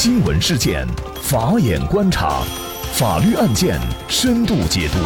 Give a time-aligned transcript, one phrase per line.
[0.00, 0.86] 新闻事件，
[1.20, 2.40] 法眼观察，
[2.92, 4.98] 法律案件深度解读，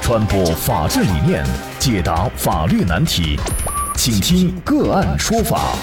[0.00, 1.44] 传播法治理念，
[1.78, 3.38] 解答法律难题，
[3.94, 5.76] 请听个案说法。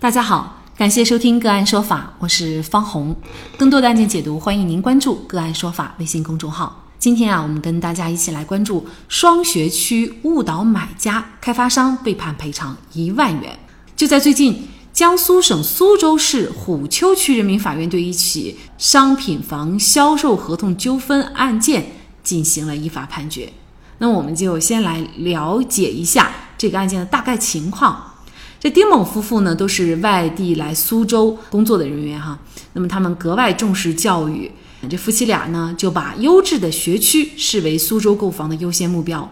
[0.00, 3.14] 大家好，感谢收听个案说法，我是方红。
[3.56, 6.82] 更多的案件解读，欢迎您关注个案说法微信公众号。
[6.98, 13.56] 今天啊，我们跟大家一起来关注双学区误导买家，开发商被判赔偿一万元。
[13.96, 23.50] 就在最近，江苏省苏州市虎丘区人民法院对一起商品房销售合同纠纷案件进行了依法判决。
[23.96, 28.12] 那我们就先来了解一下这个案件的大概情况。
[28.60, 32.38] 这丁某夫妇呢，都是外地来苏州工作的人员哈。
[32.74, 34.52] 那么他们格外重视教育，
[34.90, 39.26] 这夫妻俩呢就把优质的学区视为苏州购房的优先目标。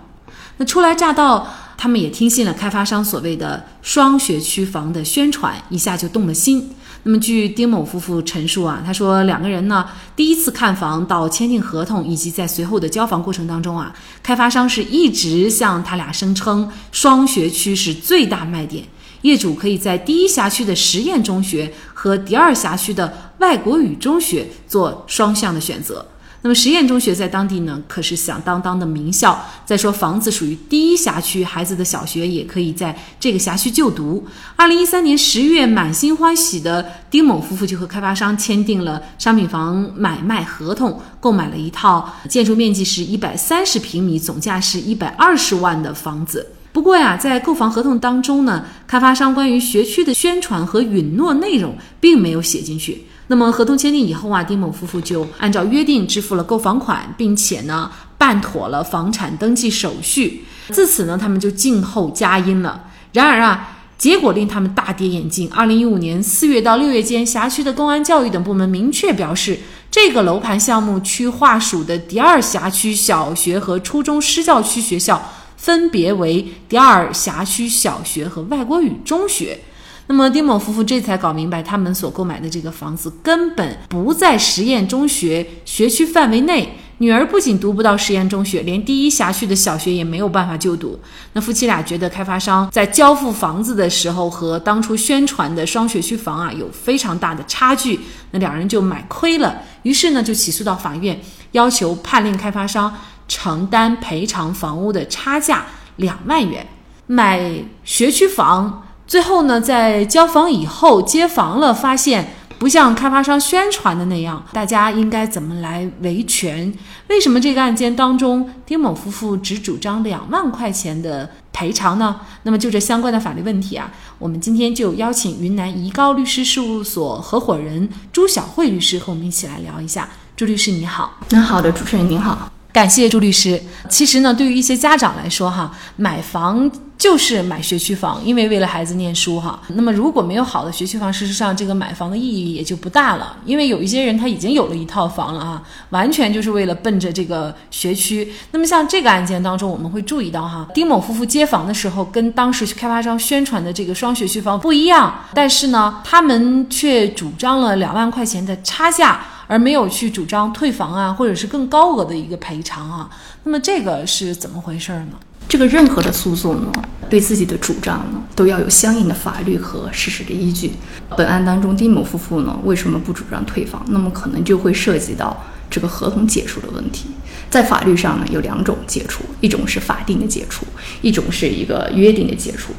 [0.56, 1.46] 那初来乍到。
[1.76, 6.70] 他们也听信了开发商所谓的双学区房的宣传，一下就动了心。
[7.06, 18.84] 那么，据丁某夫妇陈述啊，他说两个人呢，第一次看房到签订合同，以及在随后的交房过程当中啊，开发商是一直向他俩声称双学区是最大卖点，
[19.20, 26.06] 业主可以在第一辖区的实验中学和第二辖区的外国语中学做双向的选择。
[26.44, 29.42] 那么实验中学在当地呢，可是响当当的名校。
[29.64, 34.22] 再说房子属于第一辖区，孩子的小学也可以在这个辖区就读。
[34.54, 46.46] 二零一三年十月，满心欢喜的丁某夫妇就和开发商签订了商品房买卖合同，购买了一套建筑面积是一百三十平米、总价是一百二十万的房子。
[46.74, 53.06] 不过呀，在购房合同当中呢，开发商关于学区的宣传和允诺内容并没有写进去。
[53.28, 60.44] 那么合同签订以后啊，丁某夫妇就按照约定支付了购房款，并且呢办妥了房产登记手续。
[60.68, 62.84] 自此呢，他们就静候佳音了。
[63.12, 65.48] 然而啊，结果令他们大跌眼镜。
[65.50, 69.58] 二零一五年四月到六月间，辖区的公安、教育等部门明确表示，
[69.90, 79.58] 这个楼盘项目区划属的第二辖区小学和初中施教区学校，分别为第二辖区小学和外国语中学。
[80.06, 86.78] 那么丁某夫妇这才搞明白，他们所购买的这个房子根本不在实验中学学区范围内。
[86.98, 90.96] 女儿不仅读不到实验中学，连第一辖区的小学也没有办法就读。
[91.32, 97.98] 那夫妻俩觉得开发商在交付房子的时候和当初宣传的双学区房啊有非常大的差距，
[98.30, 99.62] 那两人就买亏了。
[99.82, 102.94] 于是呢就起诉到法院，要求判令开发商
[103.26, 105.66] 承担赔偿房屋的差价
[105.96, 106.64] 两万元。
[107.08, 107.40] 买
[107.82, 108.83] 学区房。
[109.06, 116.72] 最后呢，在交房以后接房了，发现不像开发商宣传的那样，大家应该怎么来维权？
[117.08, 122.20] 为什么这个案件当中，丁某夫妇只主张两万块钱的赔偿呢？
[122.44, 130.08] 那么就这相关的法律问题啊，我们今天就邀请云南怡高律师事务所合伙人朱晓慧律师和我们一起来聊一下。
[130.34, 132.53] 朱律师你好，那好的，主持人您好。
[132.74, 133.62] 感谢朱律师。
[133.88, 136.68] 其实呢，对于一些家长来说，哈，买房
[136.98, 139.60] 就是买学区房，因为为了孩子念书，哈。
[139.68, 143.36] 那么如果没有好的学区房，事实上这个买房的意义也就不大了。
[143.44, 148.32] 因为有一些人他已经有了一套房了啊，完全就是为了奔着这个学区。
[148.50, 159.20] 那么像这个案件当中，我们会注意到，哈，丁某夫妇接房的时候跟当时开发商宣传的这个双学区房不一样，但是呢，他们却主张了两万块钱的差价。
[159.46, 163.10] 而没有去主张退房啊，或者是更高额的一个赔偿啊，
[163.44, 165.12] 那么这个是怎么回事呢？
[165.46, 166.72] 这个任何的诉讼呢，
[167.10, 170.72] 对自己的主张呢，都要有相应的法律和事实的依据。
[171.16, 173.84] 本案当中，丁某夫妇呢，为什么不主张退房？
[173.88, 177.10] 那么可能就会涉及到这个合同解除的问题。
[177.50, 180.66] 在法律上呢，有两种解除，一种是法定的解除，
[181.02, 182.72] 一种是一个约定的解除。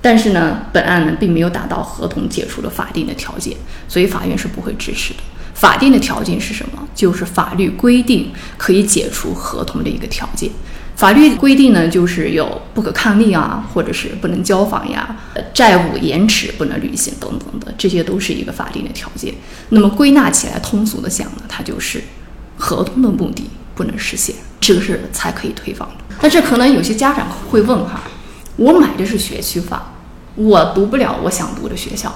[0.00, 3.56] 但是呢，本案呢，并没有达到合同解除的法定的条件，
[3.88, 5.20] 所以法院是不会支持的。
[5.54, 6.88] 法定的条件是什么？
[6.94, 10.50] 就是法律规定可以解除合同的一个条件。
[10.94, 15.16] 法律规定呢，就是有不可抗力啊，或者是不能交房呀，
[15.54, 19.34] 债务延迟不能履行等等的，这些都是一个法定的条件。
[19.70, 22.02] 那么归纳起来，通俗的讲呢，它就是
[22.56, 26.14] 合同的目的不能实现，这个是才可以退房的。
[26.20, 28.02] 那这可能有些家长会问哈，
[28.56, 29.94] 我买的是学区房，
[30.36, 32.14] 我读不了我想读的学校，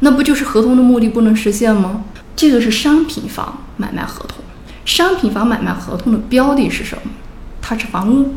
[0.00, 2.04] 那不就是合同的目的不能实现吗？
[2.34, 4.38] 这个是商品房买卖合同，
[4.84, 7.12] 商品房买卖合同的标的是什么？
[7.60, 8.34] 它是房屋，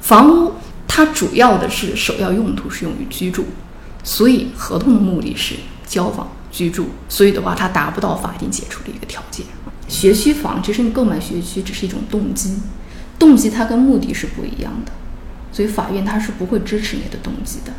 [0.00, 0.54] 房屋
[0.88, 3.44] 它主要的是首要用途是用于居住，
[4.02, 5.54] 所以合同的目的是
[5.86, 9.44] 交房居住，所以的话它达不到法定解除的一个条件。
[9.86, 12.58] 学区房其实你购买学区只是一种动机，
[13.18, 14.92] 动机它跟目的是不一样的，
[15.52, 17.72] 所以法院它是不会支持你的动机的，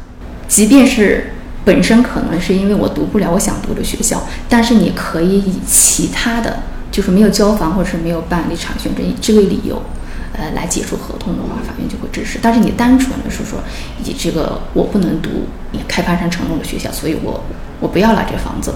[0.48, 1.32] 即便是
[1.66, 6.60] 本身可能是因为我读不了我想读的学校，但是你可以以其他的
[6.92, 9.82] 就是没有交房或者是没有办理产权这这个理由，
[10.34, 12.38] 呃，来解除合同的话，法院就会支持。
[12.42, 13.60] 但是你单纯的是说
[14.04, 15.30] 以这个我不能读
[15.72, 17.44] 你开发商承诺的学校，所以我
[17.80, 18.72] 我不要了这房子，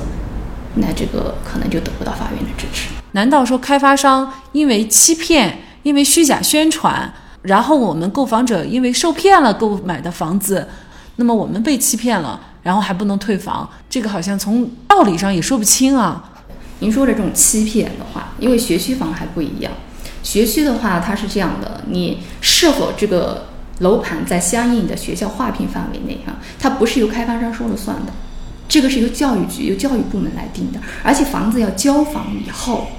[0.73, 2.89] 那这个可能就得不到法院的支持。
[3.11, 7.13] 难道说开发商因为欺骗、因为虚假宣传，
[7.43, 10.67] 然后我们购房者因为受骗了购买的房子，
[11.17, 12.39] 那么我们被欺骗了？
[12.69, 16.33] 然后还不能退房，这个好像从道理上也说不清啊。
[16.81, 19.71] 您说的这种欺骗的话，因为学区房还不一样，
[20.21, 23.47] 学区的话它是这样的，你是否这个
[23.79, 28.13] 楼盘在相应的学校划片范围内哈，它不是由开发商说了算的，
[28.67, 32.89] 这个是由教育局、由教育部门来定的，而且房子要交房以后，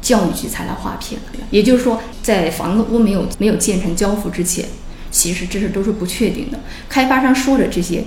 [0.00, 1.40] 教育局才来划片的。
[1.50, 4.64] 也就是说，在房子屋没有没有建成交付之前，
[5.10, 6.58] 其实这是都是不确定的。
[6.88, 8.02] 开发商说的这些。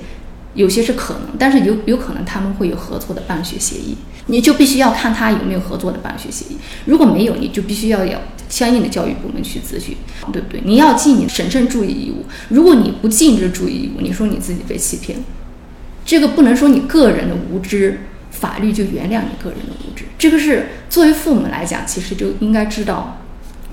[0.56, 3.96] 有些是可能，但是有有可能他们会有合作的办学协议，
[4.28, 6.58] 你就必须要看他有没有合作的办学协议。
[6.86, 8.18] 如果没有，你就必须要有
[8.48, 9.96] 相应的教育部门去咨询，
[10.32, 10.62] 对不对？
[10.64, 12.26] 你要尽你审慎注意义务。
[12.50, 15.20] 如果你不尽这注意义务，你说你自己被欺骗，
[16.06, 18.00] 这个不能说你个人的无知，
[18.32, 20.06] 法律就原谅你个人的无知。
[20.18, 23.22] 这个是作为父母来讲，其实就应该知道，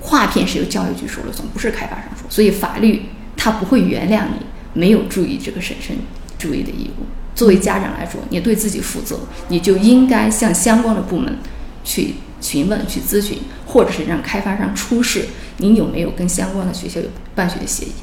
[0.01, 3.03] 划片是由教育局说了算，不是开发商说，所以法律
[3.37, 5.95] 他不会原谅你没有注意这个审慎。
[6.43, 9.17] 注意的义务，作为家长来说，你对自己负责，
[9.47, 11.37] 你就应该向相关的部门
[11.85, 15.25] 去询问、去咨询，或者是让开发商出示
[15.59, 17.93] 你有没有跟相关的学校有办学的协议，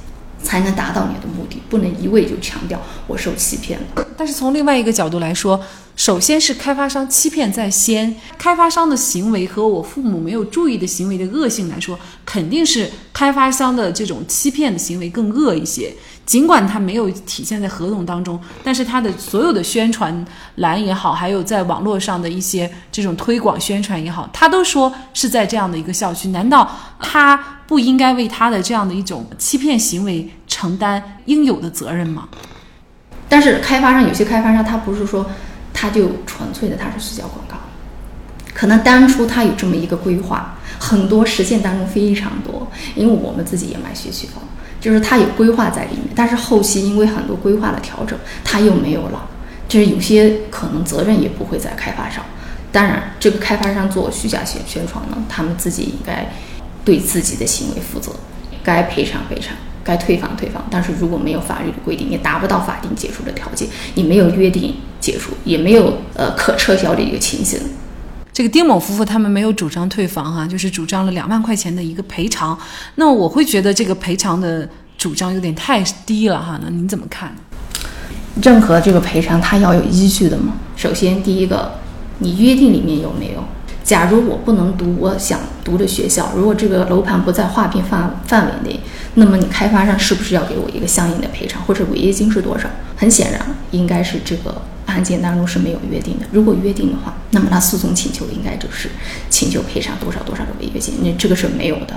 [0.42, 1.60] 才能达到你的目的。
[1.68, 4.06] 不能一味就强调我受欺骗了。
[4.16, 5.60] 但是从另外一个角度来说，
[5.96, 15.92] 首先是开发商欺骗在先，开发商的行为和我父母没有注意的行为的恶性来说，肯定是开发商的这种欺骗的行为更恶一些。
[16.30, 20.24] 尽管它没有体现在合同当中，但是它的所有的宣传
[20.54, 27.36] 栏也好，还有在网络上的一些这种推广宣传也好，他都说是在这样的一个校区，难道他
[27.66, 32.28] 不应该为他的这样的一种欺骗行为承担应有的责任吗？
[33.28, 35.28] 但是开发商有些开发商他不是说
[35.74, 37.56] 他就纯粹的他是虚假广告，
[38.54, 42.66] 可能当初他有这么一个规划，很多实践当中非常多，
[42.96, 44.42] 因为我们自己也买学区房。
[44.80, 49.28] 就是他有规划在里面，但是后期因为很多规划的调整，他又没有了。
[49.68, 52.24] 就是有些可能责任也不会在开发商。
[52.72, 56.32] 当然，这个开发商做虚假宣宣传呢，他们自己应该
[56.82, 58.10] 对自己的行为负责，
[58.64, 59.54] 该赔偿赔偿，
[59.84, 60.64] 该退房退房。
[60.70, 67.60] 但是如果没有法律的规定，你达不到法定解除的条件，你没有约定解除，也没有呃可撤销的一个情形。
[68.40, 72.58] 这个丁某夫妇他们没有主张退房哈，就是主张了两万块钱的一个赔偿。
[72.94, 74.66] 那我会觉得这个赔偿的
[74.96, 76.58] 主张有点太低了哈。
[76.62, 77.30] 那您怎么看？
[78.42, 80.54] 任何这个赔偿它要有依据的嘛。
[80.74, 81.72] 首先第一个，
[82.20, 83.44] 你约定里面有没有？
[83.84, 88.80] 假如我不能读我想读的学校，如果这个楼盘不在划片范范围内，
[89.16, 92.66] 那么你开发商是不是要给我一个相应的赔偿，或者违约金是多少？
[92.96, 93.42] 很显然，
[93.72, 94.62] 应该是这个。
[94.90, 98.90] 案件当中是没有约定的，如果约定的话，那么他诉讼请求应该就是
[99.28, 101.94] 请求赔偿多少多少的违约金，那这个是没有的。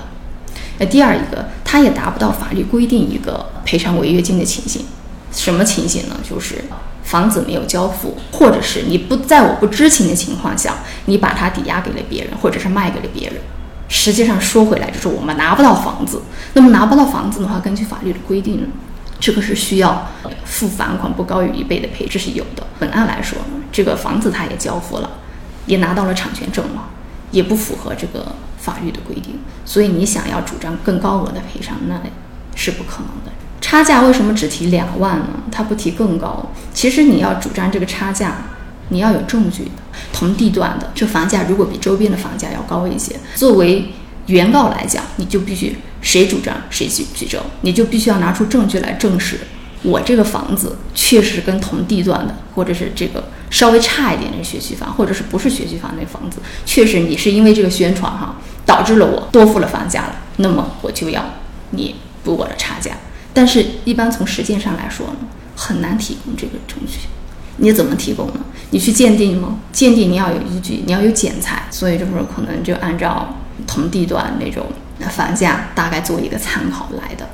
[0.78, 4.84] 那第二一个，他也达不到法律规定一个赔偿违约金的情形，
[5.32, 6.16] 什么情形呢？
[6.28, 6.64] 就是
[7.02, 13.36] 房子没有交付，或者是你不在我不知情的情况下，你把它抵押给了别人，或者是卖给了别人。
[13.88, 16.22] 实际上说回来，就是我们拿不到房子。
[16.54, 18.66] 那么拿不到房子的话，根据法律的规定。
[19.24, 20.06] 这个是需要
[20.44, 22.62] 付房款不高于一倍的赔，这是有的。
[22.78, 23.38] 本案来说，
[23.72, 25.10] 这个房子他也交付了，
[25.64, 26.90] 也拿到了产权证了，
[27.30, 31.98] 也不符合这个法律的规定，所以你想要主张更高额的赔偿，那
[32.54, 33.32] 是不可能的。
[33.62, 35.28] 差价为什么只提两万呢？
[35.50, 36.52] 他不提更高？
[36.74, 38.36] 其实你要主张这个差价，
[38.90, 39.70] 你要有证据。
[40.12, 43.86] 同地段的这房价如果比周边的房价要高一些，作为
[44.26, 49.40] 原告来讲，你就必须谁主张谁举举证，你就必须要拿出证据来证实
[49.82, 61.24] 我这个房子确实跟同地段的，或者是这个稍微差一点的学区房，或者是不是学区房那房子，确实你是因为这个宣传哈，导致了我多付了房价了，那么我就要
[61.70, 62.92] 你补我的差价。
[63.32, 65.16] 但是，一般从实践上来说呢，
[65.56, 67.08] 很难提供这个证据。
[67.56, 68.40] 你怎么提供呢？
[68.70, 69.58] 你去鉴定吗？
[69.72, 74.66] 鉴定你要有依据，你要有检材，所以就是可能就按照同地段那种
[75.08, 77.28] 房价大概做一个参考来的，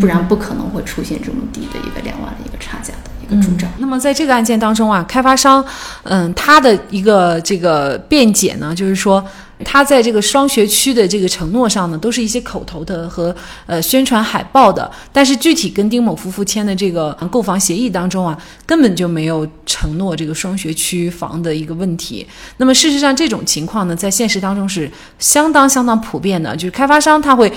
[0.00, 3.10] 不然不可能会出现这么低的一个两万的一个差价的。
[3.40, 3.70] 主张。
[3.78, 5.64] 那么在这个案件当中啊，开发商，
[6.04, 9.24] 嗯，他的一个这个辩解呢，就是说。
[9.64, 22.26] 他在这个双学区的这个承诺上呢，都是一些口头的和呃宣传海报的，但是具体跟丁某夫妇签的这个购房协议当中啊，根本就没有承诺这个双学区房的一个问题。
[22.58, 27.50] 那么事实上，这种情况呢，在现实当中是相当相当普遍的，就是开发商他会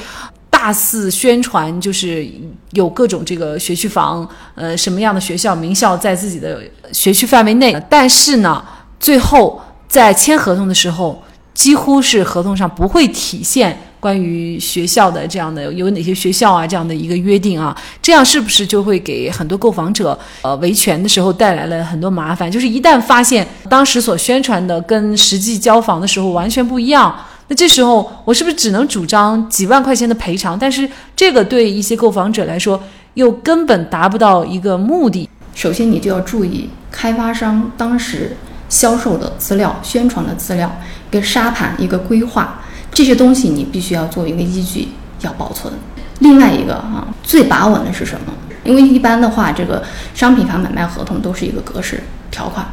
[0.49, 2.27] 大肆宣传，就是
[2.71, 8.63] 有各种这个学区房，呃，什么样的学校名校在自己的学区范围内，但是呢，
[8.99, 11.21] 最后在签合同的时候。
[11.51, 22.49] 几乎是合同上不会体现关于学校的这样的有哪些学校啊这样的一个约定啊，这样是不是就会给很多购房者呃维权的时候带来了很多麻烦？
[22.49, 27.13] 就是一旦发现当时所宣传的跟实际交房的时候完全不一样，
[27.49, 30.57] 那这时候我是不是只能主张几万块钱的赔偿？
[30.57, 32.81] 但是这个对一些购房者来说
[33.15, 35.27] 又根本达不到一个目的。
[35.53, 38.37] 首先，你就要注意开发商当时
[38.69, 40.71] 销售的资料、宣传的资料。
[41.11, 42.61] 一个沙盘，一个规划，
[42.93, 44.89] 这些东西你必须要做一个依据，
[45.21, 45.73] 要保存。
[46.19, 48.33] 另外一个哈，最把稳的是什么？
[48.63, 52.63] 因为一般的话，这个商品房买卖合同都是一个格式条款，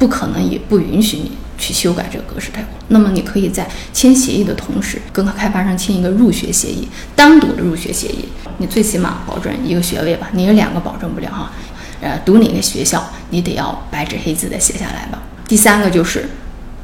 [0.00, 2.68] 不可能也不允许你去修改这个格式条款。
[2.88, 8.28] 那么你可以在签协议的同时，跟开发商签一个入学协议，单独的入学协议。
[8.58, 11.52] 你最起码保证一个学位吧，你有两个保证不了哈。
[12.00, 15.22] 呃，读哪个学校，你得要白纸黑字的写下来吧。
[15.46, 16.28] 第三个就是。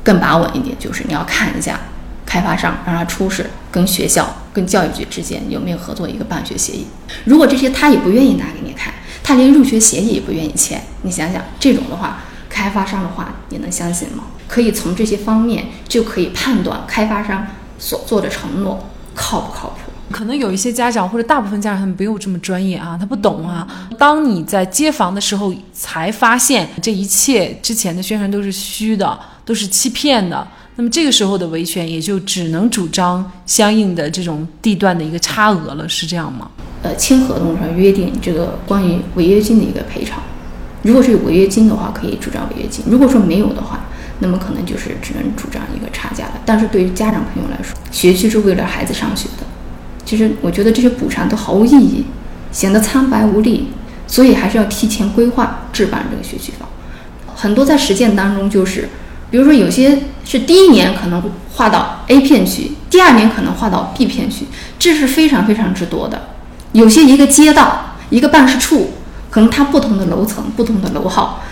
[0.05, 1.79] 更把稳一点，就是你要看一下
[2.27, 6.85] 开发商让他出示跟学校、跟教育局之间有没有合作一个办学协议。
[7.25, 14.25] 如果这些他也不愿意拿给你看，他连入学协议也不愿意签，你想想这种的话，开发商的话你能相信吗？
[14.53, 17.47] 可以从这些方面就可以判断开发商
[17.79, 19.91] 所做的承诺靠不靠谱。
[20.11, 23.67] 可能有一些家长或者大部分家长他们没有这么专业啊，他不懂啊。
[23.99, 29.19] 当你在接房的时候才发现这一切之前的宣传都是虚的。
[29.45, 36.49] 都是欺骗的，那么这个时候的维权也就只能主张相应的这种地段的一个差额了，是这样吗？
[36.85, 40.23] 呃，签合同上约定这个关于违约金的一个赔偿，
[40.83, 43.85] 如果是有违约金的话，可以主张违约金；如果说没有的话，
[44.23, 46.41] 那么可能就是只能主张一个差价了。
[46.47, 49.45] 但是对于家长朋友来说，学区是为了孩子上学的，
[50.07, 52.07] 其实我觉得这些补偿都毫无意义，
[52.51, 53.69] 显得苍白无力，
[54.07, 56.67] 所以还是要提前规划置办这个学区房。
[57.35, 58.89] 很多在实践当中就是。
[59.31, 61.23] 比如说，有些是第一年可能
[61.55, 64.45] 划到 A 片区，第二年可能划到 B 片区，
[64.79, 66.21] 这是非常非常之多的。
[66.73, 68.91] 有些一个街道、一个办事处，
[69.31, 71.43] 可能它不同的楼层、不同的楼号，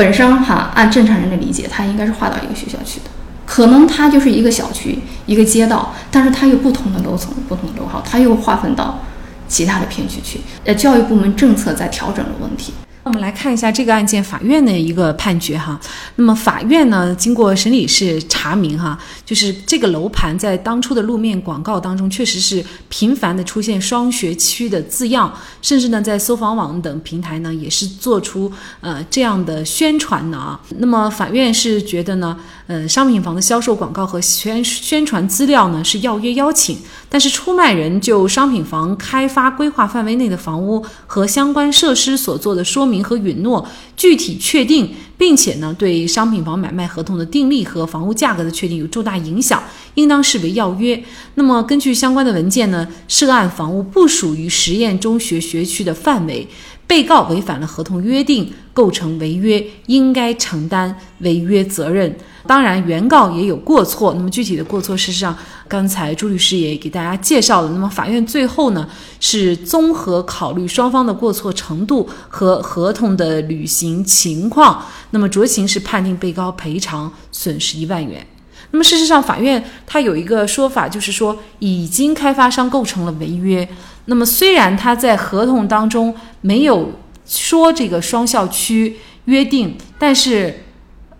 [0.00, 3.10] 本身哈按正常人的理解，它应该是划到一个学校去的。
[3.44, 8.98] 可能它就是一个小区、一个街道，但是它有不同的楼层、不同的楼号，它又划分到
[9.46, 10.40] 其他的片区去。
[10.64, 12.72] 呃，教育部门政策在调整的问题。
[13.02, 15.80] 我们来看一下这个案件法院的一个判决哈。
[16.16, 30.60] 那么法院呢，经过审理是查明哈，就是这个楼盘在当初的路面广告当中，确实是频繁的出现双学区的字样，甚至呢在搜房网等平台呢也是做出呃这样的宣传的啊。
[30.76, 32.38] 那么法院是觉得呢，
[32.70, 42.86] 呃商品房的销售广告和宣宣传资料呢是要约邀请，但是出卖人就商品房开发规划范围内的房屋和相关设施所做的说。
[42.90, 43.64] 明和允诺
[43.96, 49.62] 具体确定，并且呢，对商品房买卖合同的订立和房屋价格的确定有重大影响，
[49.94, 51.00] 应当视为要约。
[51.36, 56.48] 那么，根据相关的文件呢，涉案房屋不属于实验中学学区的范围。
[56.90, 62.12] 被告违反了合同约定，构成违约，应该承担违约责任。
[62.48, 64.12] 当然，原告也有过错。
[64.14, 65.36] 那么具体的过错，事实上，
[65.68, 67.70] 刚才朱律师也给大家介绍了。
[67.70, 68.88] 那么法院最后呢，
[69.20, 74.82] 是综合考虑双方的过错程度和合同的履行情况，
[75.12, 78.26] 那么酌情是判定被告赔偿损失一万元。
[78.72, 83.68] 那么事实上，法院它有一个说法，就是说已经开发商构成了违约。
[84.10, 86.90] 那么虽然他在合同当中没有
[87.24, 90.64] 说这个双校区约定，但是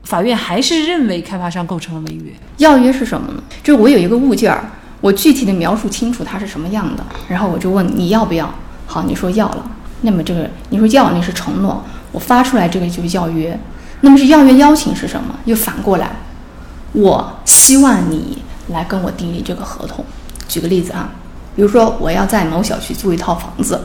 [0.02, 2.32] 法院还是认为开发商构成了违约。
[2.56, 3.42] 要约是什么呢？
[3.62, 8.52] 就是我有一个物件儿，我具体的描述清楚它是什么样的，然后我就问你要不要。
[8.86, 9.70] 好，你说要了，
[10.00, 13.56] 那么这个你说要那是承诺，我发出来这个就是要约。
[14.00, 15.38] 那么是要约邀请是什么？
[15.44, 16.10] 又反过来。
[16.92, 20.04] 我希望你来跟我订立这个合同。
[20.48, 21.12] 举个例子啊，
[21.56, 23.80] 比如说我要在某小区租一套房子，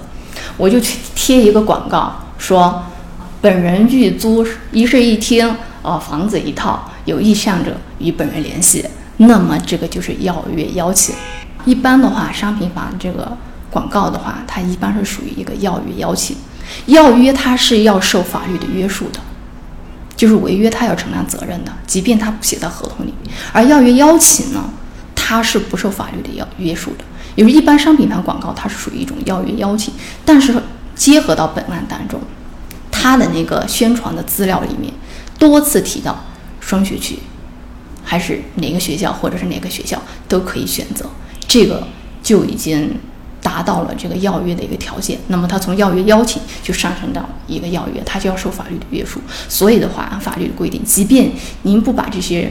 [0.58, 2.84] 我就去贴一个广告，说
[3.42, 8.86] 本人欲租一室一厅，呃，房子一套，有意向者与本人联系。
[9.18, 11.16] 那么这个就是要约邀请。
[11.66, 13.38] 一般的话，商品房这个
[13.72, 16.36] 广告的话，它一般是属于一个要约邀请。
[16.88, 19.20] 要约它是要受法律的约束的，
[20.16, 23.14] 就是违约他要承担责任的，即便他不写在合同里。
[23.54, 24.64] 而要约邀请呢，
[25.14, 27.06] 它是不受法律的要约束的。
[27.36, 30.54] 因为一般商品房广告它是属于一种要约邀请，但是
[30.96, 32.20] 结合到本案当中，
[32.90, 34.94] 它的那个宣传的资料里面
[35.38, 36.24] 多次提到
[36.62, 37.20] 双学区，
[38.04, 41.06] 还是哪个学校或者是哪个学校都可以选择，
[41.46, 41.86] 这个
[42.24, 42.98] 就已经
[43.42, 45.20] 达到了这个要约的一个条件。
[45.28, 49.20] 那么它从要约邀请就上升到一个要约，它就要受法律的约束。
[49.50, 51.30] 所以的话，按法律的规定，即便
[51.64, 52.50] 您不把这些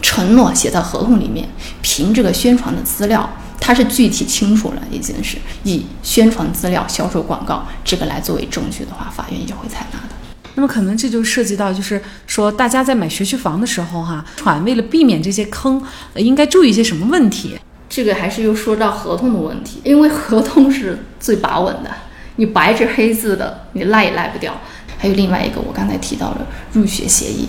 [0.00, 1.48] 承诺写在合同里面，
[1.82, 3.28] 凭这个宣传的资料。
[3.64, 10.16] 它是具体清楚了，已经是以宣传资料、销售广告这个来作为证据的话，法院也会采纳的。
[10.56, 15.80] 那么可能这就涉及到，就是说大家在买学区房的时候，哈，传为了避免这些坑，
[16.16, 17.56] 应该注意一些什么问题？
[17.88, 21.90] 这个还是又说到合同的问题，因为合同是最把稳的，
[22.36, 24.52] 你白纸黑字的，你赖也赖不掉。
[24.98, 27.48] 还有另外一个，我刚才提到了入学协议。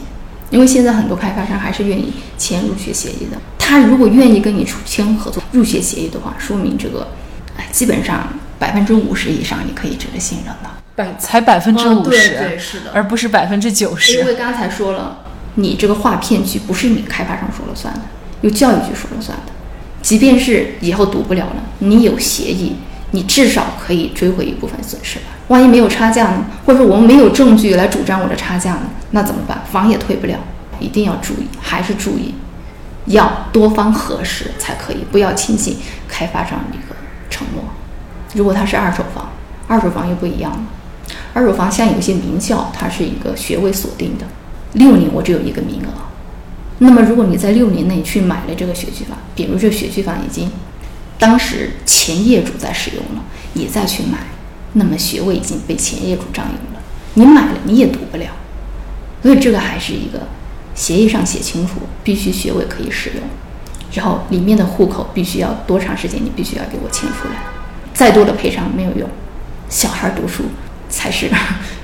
[0.50, 3.38] 因为现在很多开发商还是愿意签入学协议的。
[3.66, 7.08] 他如果愿意跟你签合作入学协议的话，说明这个，
[7.58, 8.28] 哎，基本上
[8.60, 10.70] 百分之五十以上你可以值得信任的。
[10.96, 14.20] 百才百分之五十，对，是的，而不是百分之九十。
[14.20, 15.20] 因为刚才说了，
[15.56, 18.02] 你这个划片区不是你开发商说了算的，
[18.42, 19.54] 由教育局说了算的。
[20.02, 22.76] 即便是以后读不了了，你有协议，
[23.12, 25.26] 你至少可以追回一部分损失吧。
[25.48, 26.46] 万一没有差价呢？
[26.66, 28.82] 或者说我们没有证据来主张我的差价呢？
[29.12, 29.64] 那怎么办？
[29.72, 30.38] 房也退不了，
[30.80, 32.36] 一定要注意，还是注意，
[33.06, 36.96] 要多方核实才可以，不要轻信开发商一个
[37.30, 37.64] 承诺。
[38.34, 39.30] 如果它是二手房，
[39.68, 40.60] 二手房又不一样了。
[41.34, 44.26] 二手房像有些名校，它是一个学位锁定的，
[44.74, 45.90] 六年我只有一个名额。
[46.80, 50.52] 那么如果你在六年内去买了这个学区房，比如这学区房已经
[51.18, 54.18] 当时前业主在使用了，你再去买。
[54.74, 56.82] 那么学位已经被前业主占用了，
[57.14, 58.26] 你买了你也读不了，
[59.22, 60.28] 所以这个还是一个
[60.76, 63.20] 协议上写清楚，必须学位可以使用，
[63.94, 67.44] 然后里面的户口必须要多长时间，你必须要给我迁出来，
[67.94, 69.08] 再多的赔偿没有用，
[69.70, 70.44] 小孩读书
[70.90, 71.30] 才是。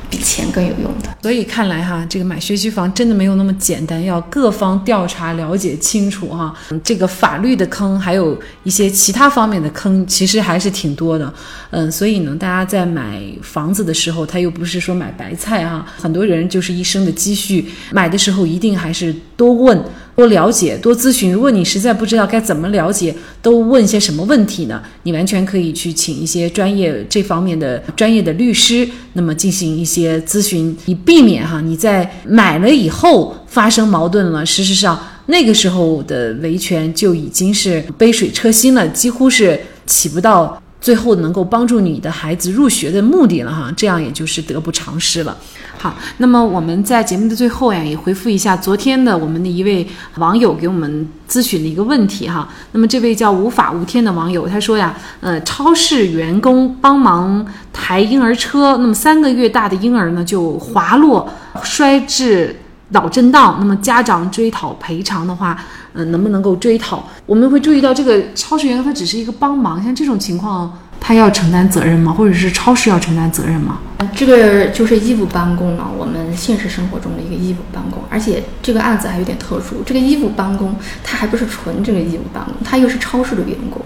[0.10, 6.54] 比钱更有用的，所以看来哈，这个买学区房真的没有那么简单，要各方调查了解清楚哈。
[6.84, 11.32] 这个法律的坑，还有一些其他方面的坑，其实还是挺多的。
[11.72, 19.80] 嗯，所以呢，大家在买房子的时候，他又不是说买白菜哈，很多人就是一生的积蓄，买的时候一定还是多问。
[20.20, 21.32] 多了解，多咨询。
[21.32, 24.84] 如果你实在不知道该怎么了解，都问些什么问题呢？
[25.04, 34.46] 你完全可以去请一些专业这方面的专业的律师，那么进行一些咨询，以避免哈你在买了以后发生矛盾了。
[34.46, 43.74] 事实上，那个时候的维权就已经是杯水车薪了，几乎是起不到最后能够帮助你的孩子入学的目的了哈。
[43.78, 45.38] 这样也就是得不偿失了。
[45.82, 49.88] 好，那么我们在节目的最后呀，也回复一下昨天的我们的一位
[50.18, 52.46] 网友给我们咨询的一个问题哈。
[52.74, 61.30] 那么这位叫无法无天的网友他说呀，呃，超市员工帮忙抬婴儿车，那么三个月大的婴儿呢就滑落
[61.64, 62.54] 摔至
[62.90, 65.58] 脑震荡，那么家长追讨赔偿的话，
[65.94, 67.02] 嗯，能不能够追讨？
[67.26, 70.78] 我们会注意到这个超市员工他只是一个帮忙，像这种情况。
[71.10, 72.14] 他要承担责任吗？
[72.14, 73.80] 或者是超市要承担责任吗？
[74.16, 83.82] 这个就是义务帮工了，我们现实生活中的一个义务帮工，而且这个案子还有点特殊，这个义务帮工他还不是纯这个义务帮工，他又是超市的员工，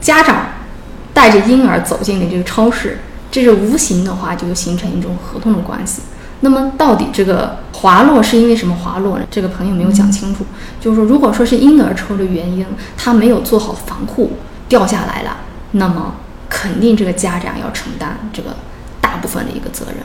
[0.00, 0.46] 家长
[1.12, 6.02] 带着婴儿走进了这个超市，这是无形的话就形成一种合同的关系。
[6.42, 9.26] 那么到底这个滑落是因为什么滑落呢？
[9.28, 10.46] 这个朋友没有讲清楚，
[10.80, 12.64] 就是说如果说是婴儿车的原因，
[12.96, 14.34] 他没有做好防护
[14.68, 15.38] 掉下来了，
[15.72, 16.14] 那么。
[16.48, 18.56] 肯定这个家长要承担这个
[19.00, 19.96] 大部分的一个责任，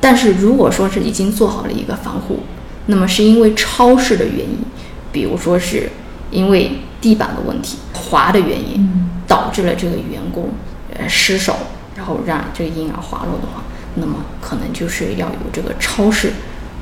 [0.00, 2.40] 但是如果说是已经做好了一个防护，
[2.86, 4.58] 那么是因为超市的原因，
[5.12, 5.90] 比如说是
[6.30, 10.48] 因为地板的问题滑的原因，导致了这个员工
[10.94, 11.56] 呃失手，
[11.96, 13.62] 然后让这个婴儿滑落的话，
[13.96, 16.32] 那么可能就是要有这个超市，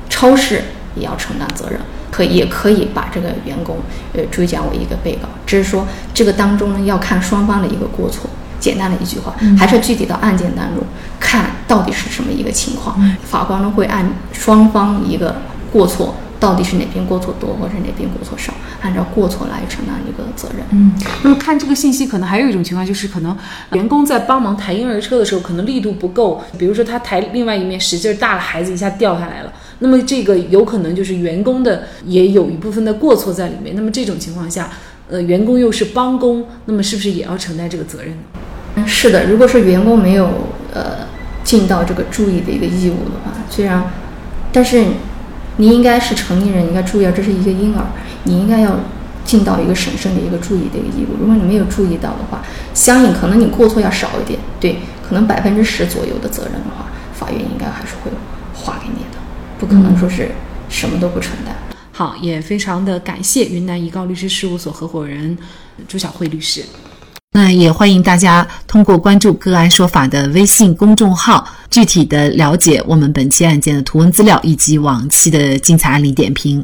[0.09, 0.63] 超市
[0.95, 3.77] 也要承担责任，可也可以把这个员工
[4.13, 8.29] 呃追加为一个被告，只是说这个当中呢要看双方的一个过错。
[8.59, 10.83] 简单的一句话，还是具体到案件当中
[11.19, 15.35] 看到底是什么一个情况，法官呢会按双方一个
[15.71, 20.65] 过错，到底是哪边过错多，或者哪边过错少，按照过错来承担一个责任。
[20.71, 20.93] 嗯，
[21.23, 23.37] 那么看这个信息，可能还有一种情况，就是可能
[23.73, 33.75] 员工在帮忙抬婴儿车的时候，可能力度不够，比如说他抬另外一面使劲大了，孩子一下掉下来了，那么这个有可能就是员工的也有一部分的过错在里面。
[33.75, 34.69] 那么这种情况下，
[35.09, 38.11] 呃，员工又是帮工，那么是不是也要承担这个责任
[38.75, 38.85] 呢？
[38.87, 40.29] 是的，如果说员工没有
[40.73, 41.07] 呃
[41.43, 43.83] 尽到这个注意的一个义务的话，虽然，
[44.51, 44.83] 但是
[45.57, 47.83] 你应该是成年人，应该注意到这是一个婴儿，
[48.23, 48.79] 你应该要
[49.25, 51.17] 尽到一个审慎的一个注意的一个义务。
[51.19, 52.41] 如果你没有注意到的话，
[52.75, 58.11] 相应可能你过错要少一点，对，可能百分之十左右的责任的话，法院应该还是会
[58.53, 59.17] 划给你的，
[59.59, 60.29] 不可能说是
[60.69, 61.55] 什么都不承担。
[61.99, 65.37] 好，也非常的感谢云南怡高律师事务所合伙人
[65.85, 66.63] 朱晓慧律师。
[67.33, 76.63] 那也欢迎大家通过关注“个案说法”的微信公众号，具体的了解我们本期案件的图文资料以及往期的精彩案例点评。